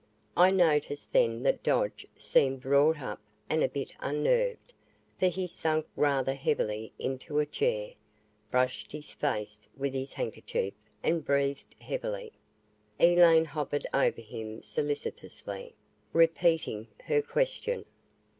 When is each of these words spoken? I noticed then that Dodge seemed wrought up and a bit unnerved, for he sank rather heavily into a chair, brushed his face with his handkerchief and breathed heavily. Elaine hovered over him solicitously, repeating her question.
I 0.35 0.49
noticed 0.49 1.13
then 1.13 1.43
that 1.43 1.61
Dodge 1.61 2.07
seemed 2.17 2.65
wrought 2.65 2.97
up 2.99 3.21
and 3.51 3.61
a 3.63 3.67
bit 3.67 3.91
unnerved, 3.99 4.73
for 5.19 5.27
he 5.27 5.45
sank 5.45 5.85
rather 5.95 6.33
heavily 6.33 6.91
into 6.97 7.37
a 7.37 7.45
chair, 7.45 7.91
brushed 8.49 8.93
his 8.93 9.11
face 9.13 9.69
with 9.77 9.93
his 9.93 10.13
handkerchief 10.13 10.73
and 11.03 11.23
breathed 11.23 11.75
heavily. 11.79 12.33
Elaine 12.99 13.45
hovered 13.45 13.85
over 13.93 14.21
him 14.21 14.63
solicitously, 14.63 15.75
repeating 16.13 16.87
her 17.05 17.21
question. 17.21 17.85